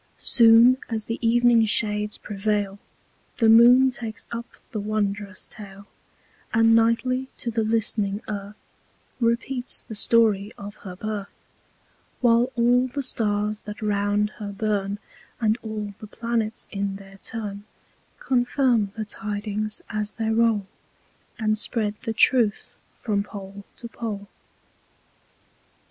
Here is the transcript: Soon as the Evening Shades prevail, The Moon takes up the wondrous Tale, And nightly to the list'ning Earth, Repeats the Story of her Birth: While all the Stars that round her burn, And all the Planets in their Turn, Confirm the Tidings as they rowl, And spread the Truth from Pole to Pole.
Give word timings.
Soon 0.17 0.77
as 0.89 1.05
the 1.05 1.19
Evening 1.21 1.63
Shades 1.65 2.17
prevail, 2.17 2.79
The 3.37 3.49
Moon 3.49 3.91
takes 3.91 4.25
up 4.31 4.47
the 4.71 4.79
wondrous 4.79 5.45
Tale, 5.45 5.85
And 6.55 6.73
nightly 6.73 7.27
to 7.37 7.51
the 7.51 7.61
list'ning 7.63 8.19
Earth, 8.27 8.57
Repeats 9.19 9.81
the 9.87 9.93
Story 9.93 10.51
of 10.57 10.77
her 10.77 10.95
Birth: 10.95 11.35
While 12.19 12.51
all 12.55 12.87
the 12.87 13.03
Stars 13.03 13.61
that 13.69 13.83
round 13.83 14.31
her 14.39 14.51
burn, 14.51 14.97
And 15.39 15.59
all 15.61 15.93
the 15.99 16.07
Planets 16.07 16.67
in 16.71 16.95
their 16.95 17.19
Turn, 17.21 17.65
Confirm 18.17 18.87
the 18.95 19.05
Tidings 19.05 19.83
as 19.91 20.13
they 20.15 20.31
rowl, 20.31 20.65
And 21.37 21.55
spread 21.59 21.93
the 22.03 22.13
Truth 22.13 22.71
from 22.97 23.21
Pole 23.21 23.65
to 23.77 23.87
Pole. 23.87 24.27